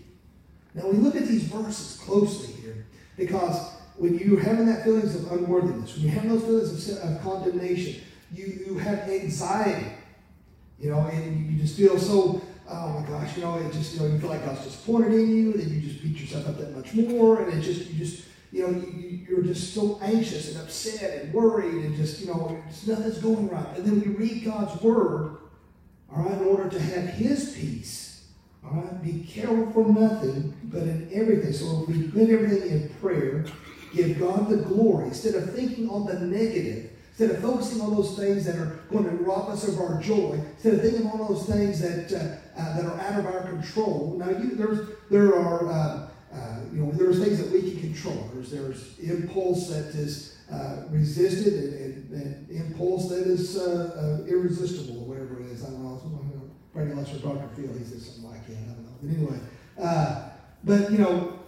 [0.73, 2.85] Now we look at these verses closely here
[3.17, 7.21] because when you're having that feelings of unworthiness, when you have those feelings of, of
[7.21, 8.01] condemnation,
[8.33, 9.87] you, you have anxiety,
[10.79, 13.99] you know, and you just feel so, oh my gosh, you know, it just, you
[13.99, 16.75] know, you feel like God's disappointed in you, and you just beat yourself up that
[16.75, 20.63] much more, and it just, you just, you know, you, you're just so anxious and
[20.63, 23.77] upset and worried, and just, you know, just nothing's going right.
[23.77, 25.37] And then you read God's word,
[26.13, 28.10] all right, in order to have His peace,
[28.63, 31.51] all right, be careful for nothing, but in everything.
[31.53, 33.45] So we put everything in prayer,
[33.93, 38.15] give God the glory instead of thinking on the negative, instead of focusing on those
[38.17, 41.45] things that are going to rob us of our joy, instead of thinking on those
[41.47, 44.15] things that uh, uh, that are out of our control.
[44.19, 48.29] Now, you, there's there are uh, uh you know there's things that we can control.
[48.33, 55.01] There's there's impulse that is uh, resisted and, and, and, impulse that is uh, irresistible,
[55.01, 55.63] or whatever it is.
[55.63, 55.91] I don't know.
[57.01, 57.47] Lesser, Dr.
[57.55, 58.53] Phil, he said something like that.
[58.53, 58.95] I don't know.
[59.01, 59.39] But anyway,
[59.81, 60.29] uh,
[60.63, 61.39] but you know,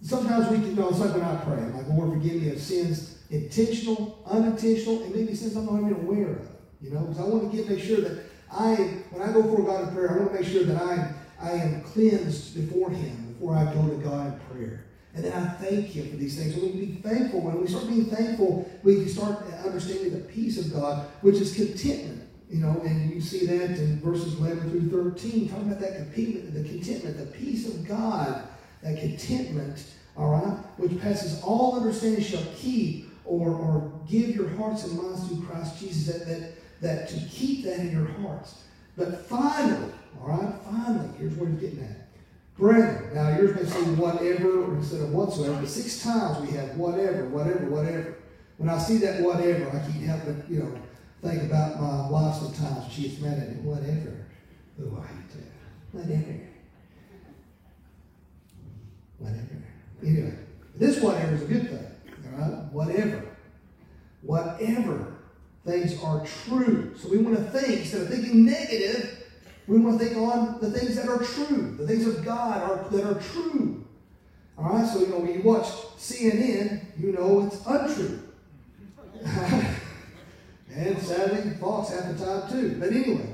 [0.00, 2.60] sometimes we can, know, it's like when I pray, I'm like, Lord, forgive me of
[2.60, 6.48] sins, intentional, unintentional, and maybe sins I'm not even aware of.
[6.80, 8.74] You know, because I want to get make sure that I,
[9.10, 11.50] when I go before God in prayer, I want to make sure that I, I
[11.52, 14.84] am cleansed before Him before I go to God in prayer.
[15.14, 16.54] And then I thank Him for these things.
[16.54, 17.40] So we can be thankful.
[17.40, 21.54] When we start being thankful, we can start understanding the peace of God, which is
[21.54, 22.25] contentment.
[22.48, 26.54] You know, and you see that in verses 11 through 13, talking about that contentment,
[26.54, 28.46] the contentment, the peace of God,
[28.82, 29.84] that contentment,
[30.16, 35.26] all right, which passes all understanding shall keep or, or give your hearts and minds
[35.26, 38.62] through Christ Jesus, that, that, that to keep that in your hearts.
[38.96, 42.06] But finally, all right, finally, here's what he's getting at.
[42.56, 47.28] Brethren, now yours may say whatever instead of whatsoever, but six times we have whatever,
[47.28, 48.14] whatever, whatever.
[48.56, 50.72] When I see that whatever, I can't help but, you know,
[51.22, 52.92] think about my wife sometimes.
[52.92, 53.62] She's mad at me.
[53.62, 54.26] Whatever.
[54.80, 55.52] Oh, I hate that.
[55.92, 56.40] Whatever.
[59.18, 59.64] Whatever.
[60.04, 60.38] Anyway,
[60.76, 61.86] this whatever is a good thing.
[62.24, 62.72] All right?
[62.72, 63.36] Whatever.
[64.22, 65.16] Whatever
[65.64, 66.94] things are true.
[66.96, 69.24] So we want to think, instead of thinking negative,
[69.66, 71.76] we want to think on the things that are true.
[71.78, 73.84] The things of God are, that are true.
[74.56, 74.86] All right?
[74.86, 75.66] So, you know, when you watch
[75.98, 78.22] CNN, you know it's untrue.
[80.76, 82.76] And sadly, Fox half the time too.
[82.78, 83.32] But anyway,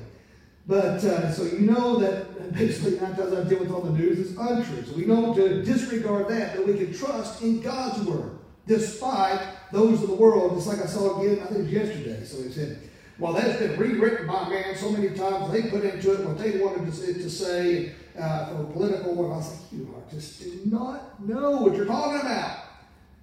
[0.67, 3.99] But uh, so you know that basically nine times out of ten what's on the
[3.99, 4.85] news is untrue.
[4.85, 9.41] So we know to disregard that, that we can trust in God's word, despite
[9.73, 10.55] those of the world.
[10.55, 12.25] Just like I saw again, I think it was yesterday.
[12.25, 12.79] So he said,
[13.19, 15.53] well, that's been rewritten by man so many times.
[15.53, 19.25] They put into it what they wanted to, to say uh, for political.
[19.25, 22.59] And I was like, you are just do not know what you're talking about.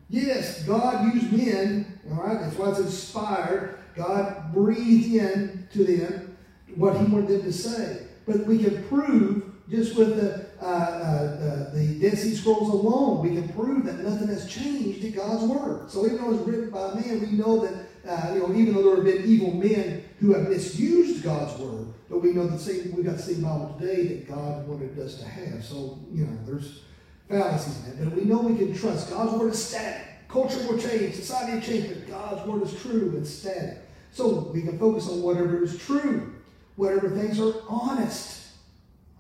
[0.10, 2.00] Yes, God used men.
[2.12, 3.79] All right, that's why it's inspired.
[4.00, 6.38] God breathed in to them
[6.76, 8.08] what He wanted them to say.
[8.26, 13.34] But we can prove just with the uh, uh, the Dead Sea Scrolls alone, we
[13.36, 15.90] can prove that nothing has changed in God's Word.
[15.90, 18.84] So even though it's written by man, we know that uh, you know, even though
[18.84, 22.96] there have been evil men who have misused God's word, but we know that same,
[22.96, 25.64] we got the same Bible today that God wanted us to have.
[25.64, 26.82] So, you know, there's
[27.30, 28.06] fallacies in it.
[28.06, 29.10] But we know we can trust.
[29.10, 30.08] God's word is static.
[30.28, 33.80] Culture will change, society will change, but God's word is true and static.
[34.12, 36.36] So we can focus on whatever is true,
[36.76, 38.48] whatever things are honest.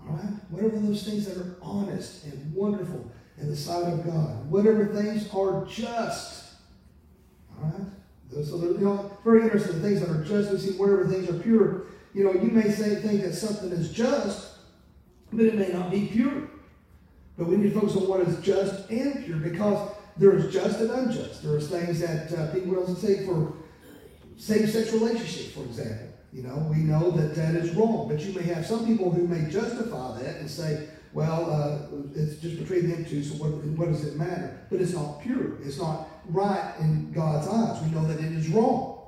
[0.02, 0.34] All right?
[0.50, 4.50] Whatever those things that are honest and wonderful in the sight of God.
[4.50, 6.54] Whatever things are just.
[7.58, 8.46] All right?
[8.46, 9.82] So, you know, very interesting.
[9.82, 11.86] Things that are just, we see whatever things are pure.
[12.14, 14.56] You know, you may say think that something is just,
[15.32, 16.50] but it may not be pure.
[17.38, 20.80] But we need to focus on what is just and pure because there is just
[20.80, 21.44] and unjust.
[21.44, 23.54] There are things that uh, people will say for
[24.40, 26.08] same-sex relationships, for example.
[26.32, 29.28] You know, we know that that is wrong, but you may have some people who
[29.28, 33.90] may justify that and say, well, uh, it's just between them two, so what, what
[33.90, 34.60] does it matter?
[34.70, 35.58] But it's not pure.
[35.64, 37.84] It's not right in God's eyes.
[37.84, 39.08] We know that it is wrong.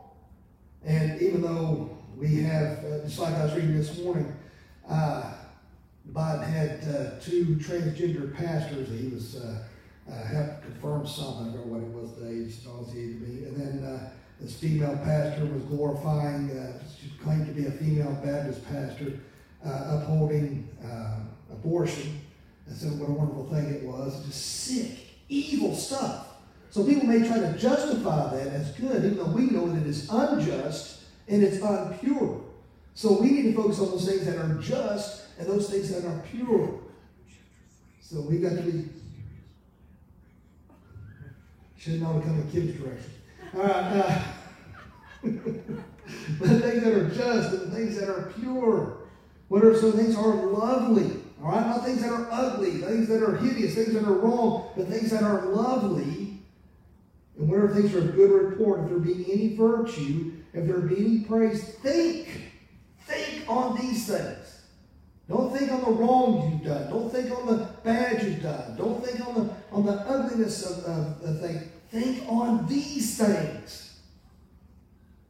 [0.84, 4.36] And even though we have, uh, just like I was reading this morning,
[4.90, 5.32] uh,
[6.12, 8.90] Biden had uh, two transgender pastors.
[8.90, 9.64] He was uh,
[10.12, 11.50] uh, helped confirm something.
[11.50, 12.50] I don't know what it was today.
[12.50, 13.46] He nauseated me.
[13.46, 14.10] And then uh,
[14.42, 19.20] this female pastor was glorifying, uh, she claimed to be a female Baptist pastor,
[19.66, 21.20] uh, upholding uh,
[21.52, 22.20] abortion.
[22.68, 24.26] And so, what a wonderful thing it was.
[24.26, 24.98] Just sick,
[25.30, 26.28] evil stuff.
[26.72, 29.88] So people may try to justify that as good, even though we know that it
[29.88, 32.42] is unjust and it's unpure.
[32.94, 36.08] So we need to focus on those things that are just and those things that
[36.08, 36.80] are pure.
[38.00, 38.90] So we got to be.
[41.78, 43.12] Should have known to come in Kim's direction.
[43.54, 43.70] All right.
[43.70, 44.22] Uh,
[45.24, 48.98] the things that are just and the things that are pure.
[49.50, 51.22] What are some things that are lovely?
[51.44, 54.72] All right, not things that are ugly, things that are hideous, things that are wrong,
[54.78, 56.22] but things that are lovely
[57.38, 61.20] and whatever things are good report, if there be any virtue, if there be any
[61.22, 62.28] praise, think.
[63.08, 64.62] Think on these things.
[65.28, 66.90] Don't think on the wrong you've done.
[66.90, 68.78] Don't think on the bad you've done.
[68.78, 71.72] Don't think on the on the ugliness of, of the thing.
[71.92, 74.00] Think on these things.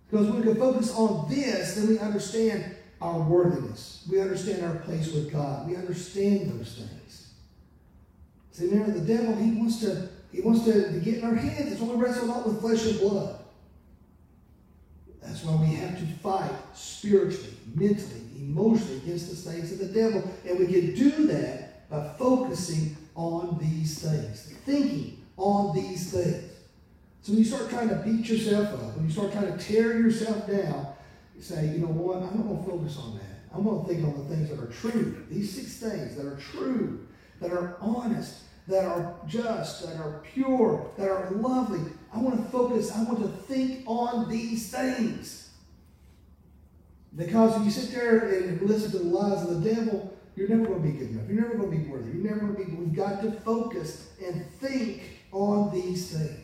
[0.10, 4.06] Because when we can focus on this, then we understand our worthiness.
[4.10, 5.68] We understand our place with God.
[5.68, 7.34] We understand those things.
[8.52, 11.70] See, remember, the devil, he wants to he wants to, to get in our heads.
[11.70, 13.38] That's why we wrestle not with flesh and blood.
[15.22, 20.24] That's why we have to fight spiritually, mentally, emotionally against the things of the devil.
[20.48, 26.51] And we can do that by focusing on these things, thinking on these things.
[27.22, 30.00] So when you start trying to beat yourself up, when you start trying to tear
[30.00, 30.88] yourself down,
[31.36, 33.24] you say, you know what, I'm not going to focus on that.
[33.54, 35.26] I'm going to think on the things that are true.
[35.30, 37.06] These six things that are true,
[37.40, 41.92] that are honest, that are just, that are pure, that are lovely.
[42.14, 45.50] I want to focus, I want to think on these things.
[47.16, 50.66] Because if you sit there and listen to the lies of the devil, you're never
[50.66, 51.28] going to be good enough.
[51.28, 52.18] You're never going to be worthy.
[52.18, 52.78] You're never going to be.
[52.78, 56.41] We've got to focus and think on these things.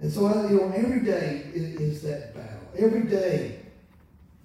[0.00, 2.60] And so, you know, every day is that battle.
[2.76, 3.60] Every day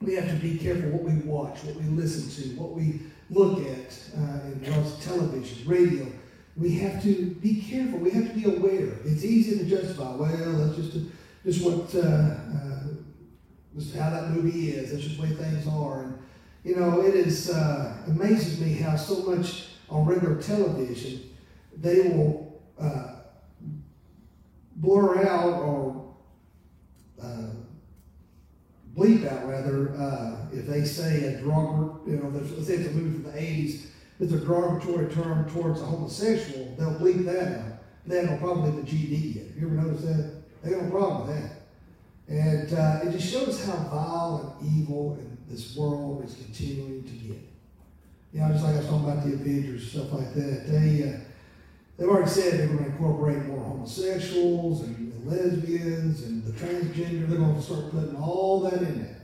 [0.01, 3.59] we have to be careful what we watch, what we listen to, what we look
[3.67, 6.07] at uh, in regards to television, radio,
[6.55, 7.99] we have to be careful.
[7.99, 8.93] We have to be aware.
[9.05, 10.15] It's easy to justify.
[10.15, 11.05] Well, that's just a,
[11.43, 12.83] just what uh, uh,
[13.75, 14.91] just how that movie is.
[14.91, 16.03] That's just the way things are.
[16.03, 16.19] And
[16.63, 21.21] you know, it is uh, amazes me how so much on regular television
[21.75, 23.12] they will uh,
[24.83, 26.13] blur out or
[27.23, 27.49] uh,
[28.95, 32.91] bleep out rather uh, if they say a derogatory, you know, let's say it's a
[32.91, 33.85] movie from the 80s,
[34.19, 37.73] it's a derogatory term towards a homosexual, they'll bleep that out.
[38.05, 39.45] They have no problem with the GD yet.
[39.57, 40.43] You ever notice that?
[40.61, 41.61] They got no problem with that.
[42.27, 47.11] And uh, it just shows how vile and evil and this world is continuing to
[47.11, 47.37] get.
[48.33, 50.67] You know, just like I was talking about the Avengers, stuff like that.
[50.67, 51.32] They, uh,
[51.97, 57.27] they've already said they're going to incorporate more homosexuals and lesbians and the transgender.
[57.27, 59.21] They're going to start putting all that in there.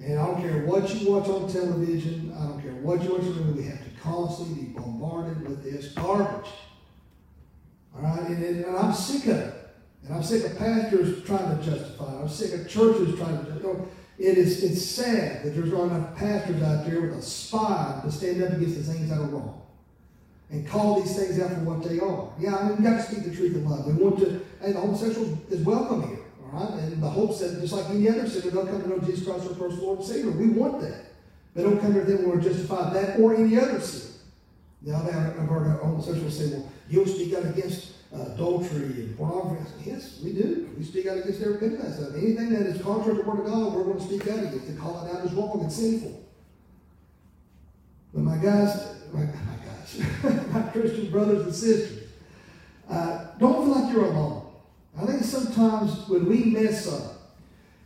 [0.00, 3.22] And I don't care what you watch on television, I don't care what you watch
[3.22, 6.50] on the we have to constantly be bombarded with this garbage.
[7.94, 8.20] All right?
[8.22, 9.54] And, and, and I'm sick of it.
[10.04, 12.20] And I'm sick of pastors trying to justify it.
[12.22, 13.88] I'm sick of churches trying to justify it.
[14.16, 18.12] It is it's sad that there's not enough pastors out there with a spine to
[18.12, 19.63] stand up against the things that are wrong
[20.50, 22.28] and call these things out for what they are.
[22.38, 23.86] Yeah, I mean, we got to speak the truth in love.
[23.86, 26.78] We want to, and the homosexual is welcome here, all right?
[26.82, 29.46] And the hopes that, just like any other sinner, they'll come to know Jesus Christ
[29.50, 30.30] as personal Lord and Savior.
[30.30, 31.06] We want that.
[31.54, 34.12] They don't come them when we're justified that or any other sin.
[34.82, 39.64] Now, I've heard homosexuals say, well, you'll speak out against uh, adultery and pornography.
[39.64, 40.68] Said, yes, we do.
[40.76, 42.18] We speak out against every bit of that.
[42.18, 44.68] Anything that is contrary to the Word of God, we're going to speak out against
[44.68, 46.22] and call it out as wrong and sinful.
[48.12, 49.26] But my guys, my,
[49.98, 52.08] my Christian brothers and sisters,
[52.88, 54.46] uh, don't feel like you're alone.
[55.00, 57.12] I think sometimes when we mess up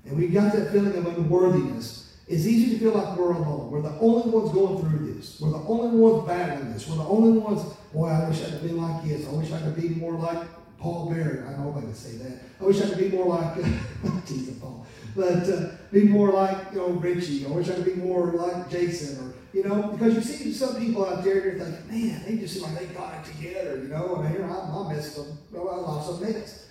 [0.04, 3.70] and we've got that feeling of unworthiness, it's easy to feel like we're alone.
[3.70, 5.40] We're the only ones going through this.
[5.40, 6.86] We're the only ones battling this.
[6.86, 9.26] We're the only ones, boy, I wish I could be like this.
[9.26, 10.46] I wish I could be more like
[10.78, 11.46] Paul Barrett.
[11.46, 12.38] I know I can say that.
[12.60, 13.54] I wish I could be more like,
[14.26, 17.46] Jesus, Paul, but uh, be more like, you know, Richie.
[17.46, 20.76] I wish I could be more like Jason or, you know, because you see some
[20.76, 23.88] people out there, you're thinking, man, they just seem like they got it together, you
[23.88, 24.98] know, and here I'm, I'm them.
[24.98, 25.26] up.
[25.54, 26.66] I lost some minutes.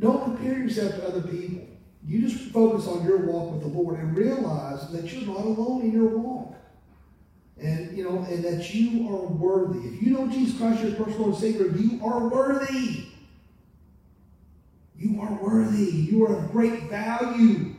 [0.00, 1.66] Don't compare yourself to other people.
[2.06, 5.82] You just focus on your walk with the Lord and realize that you're not alone
[5.82, 6.54] in your walk.
[7.60, 9.88] And you know, and that you are worthy.
[9.88, 13.07] If you know Jesus Christ, your personal Savior, you are worthy.
[14.98, 15.84] You are worthy.
[15.84, 17.74] You are of great value.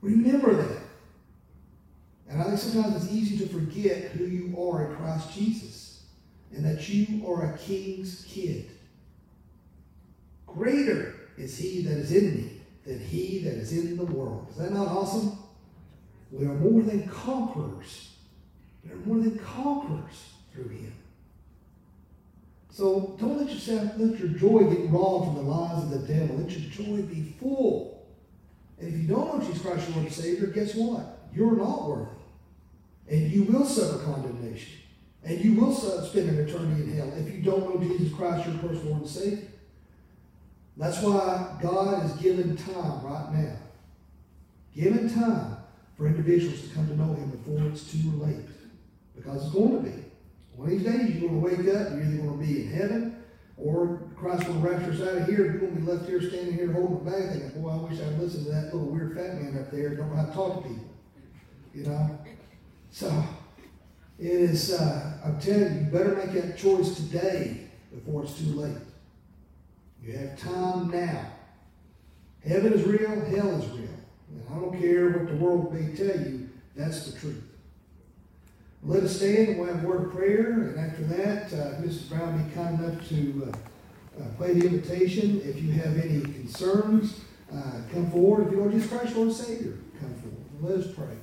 [0.00, 0.82] Remember that.
[2.28, 6.06] And I think sometimes it's easy to forget who you are in Christ Jesus
[6.54, 8.70] and that you are a king's kid.
[10.46, 14.48] Greater is he that is in me than he that is in the world.
[14.50, 15.38] Is that not awesome?
[16.32, 18.12] We are more than conquerors.
[18.84, 20.92] We are more than conquerors through him.
[22.76, 26.36] So don't let yourself let your joy get robbed from the lies of the devil.
[26.36, 28.06] Let your joy be full.
[28.78, 31.20] And if you don't know Jesus Christ, your Lord and Savior, guess what?
[31.34, 32.10] You're not worthy.
[33.08, 34.74] And you will suffer condemnation.
[35.24, 38.58] And you will spend an eternity in hell if you don't know Jesus Christ, your
[38.58, 39.48] personal Lord and Savior.
[40.76, 43.56] That's why God is given time right now.
[44.74, 45.56] Given time
[45.96, 48.44] for individuals to come to know Him before it's too late.
[49.16, 50.05] Because it's going to be.
[50.56, 52.72] One of these days, you're going to wake up, you're either going to be in
[52.72, 53.22] heaven,
[53.58, 55.44] or Christ will rapture us out of here.
[55.44, 58.00] You're going to be left here standing here holding the bag thinking, boy, I wish
[58.00, 59.94] I'd listened to that little weird fat man up there.
[59.94, 60.84] Don't know how to talk to people.
[61.74, 62.18] You know?
[62.90, 63.24] So,
[64.18, 68.46] it is, uh, I'm telling you, you better make that choice today before it's too
[68.46, 68.76] late.
[70.02, 71.32] You have time now.
[72.46, 73.88] Heaven is real, hell is real.
[74.30, 77.42] And I don't care what the world may tell you, that's the truth.
[78.86, 80.52] Let us stand and we'll have a word of prayer.
[80.52, 82.08] And after that, uh, Mrs.
[82.08, 85.40] Brown be kind enough to uh, uh, play the invitation.
[85.44, 87.20] If you have any concerns,
[87.52, 88.46] uh, come forward.
[88.46, 90.46] If you don't Jesus Christ, Lord and Savior, come forward.
[90.60, 91.16] Let us pray.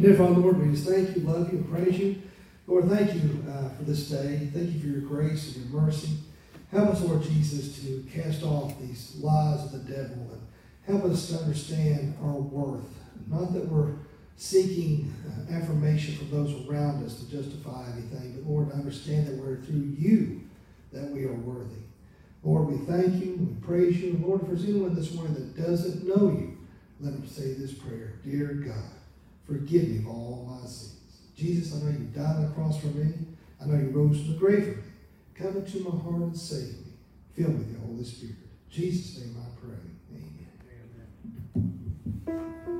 [0.00, 2.20] Dear Father, Lord, we just thank you, love you, and praise you.
[2.66, 4.50] Lord, thank you uh, for this day.
[4.52, 6.18] Thank you for your grace and your mercy.
[6.72, 10.42] Help us, Lord Jesus, to cast off these lies of the devil and
[10.84, 12.82] help us to understand our worth.
[13.28, 13.92] Not that we're
[14.36, 19.36] seeking uh, affirmation from those around us to justify anything, but Lord, to understand that
[19.36, 20.42] we're through you
[20.92, 21.82] that we are worthy.
[22.42, 24.22] Lord, we thank you, we praise you.
[24.24, 26.56] Lord, if there's anyone this morning that doesn't know you,
[27.00, 28.92] let them say this prayer Dear God,
[29.46, 30.92] forgive me of all my sins.
[31.36, 33.12] Jesus, I know you died on the cross for me.
[33.60, 34.82] I know you rose from the grave for me.
[35.34, 36.92] Come into my heart and save me.
[37.34, 38.36] Fill me with your Holy Spirit.
[38.36, 39.76] In Jesus' name I pray.
[40.14, 40.46] Amen.
[42.26, 42.75] to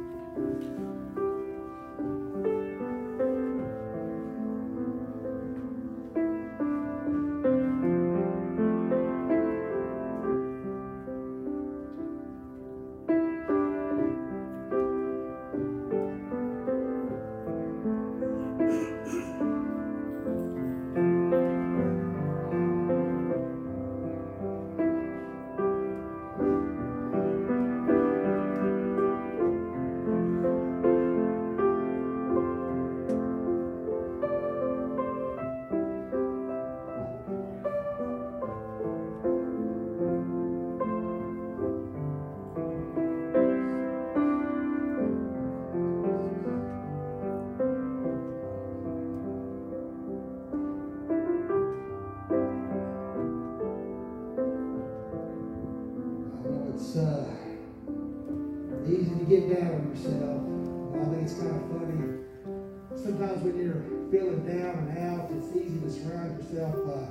[63.66, 67.02] you're feeling down and out, it's easy to surround yourself by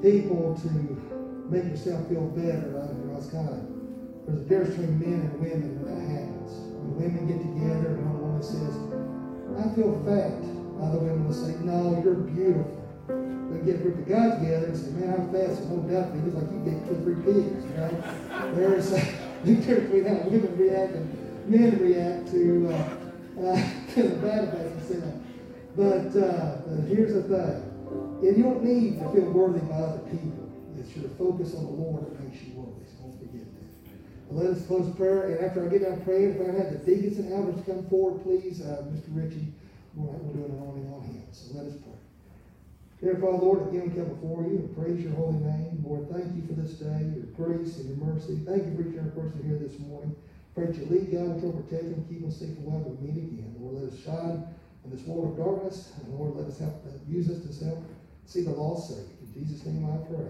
[0.00, 0.68] people to
[1.52, 2.80] make yourself feel better.
[2.80, 3.60] I, you know, it's kind of
[4.24, 6.50] there's a difference between men and women when that happens.
[6.80, 8.74] When women get together and one woman says,
[9.60, 10.40] "I feel fat,"
[10.80, 14.76] other women will say, "No, you're beautiful." They get a group of guys together and
[14.76, 17.20] say, "Man, I'm fat, so no doubt it looks like you get two or three
[17.22, 17.76] pigs." You
[18.56, 19.00] there's a
[19.44, 21.06] difference between how women react and
[21.46, 22.96] men react to uh,
[23.46, 23.60] uh,
[23.94, 25.25] the bad themselves.
[25.76, 26.56] But uh,
[26.88, 27.76] here's the thing:
[28.24, 30.48] and you don't need to feel worthy by other people.
[30.80, 32.80] It's your focus on the Lord that makes you worthy.
[32.88, 34.34] So don't forget that.
[34.34, 35.36] Let us close prayer.
[35.36, 38.24] And after I get done praying, if I have the deacons and elders come forward,
[38.24, 39.12] please, uh, Mr.
[39.12, 39.52] Ritchie,
[39.94, 41.22] we'll, we'll do an anointing on him.
[41.32, 41.92] So let us pray.
[43.02, 45.84] Dear Father, Lord, again we come before you and praise your holy name.
[45.84, 48.40] Lord, thank you for this day, your grace and your mercy.
[48.48, 50.16] Thank you for each and every person here this morning.
[50.56, 53.20] Pray that you lead, God, control, protect them, keep them safe and well to meet
[53.20, 53.52] again.
[53.60, 54.48] Lord, let us shine
[54.86, 55.92] in this world of darkness.
[56.00, 57.82] And Lord, let us help, use us to help
[58.24, 59.10] see the lost saved.
[59.20, 60.26] In Jesus' name I pray.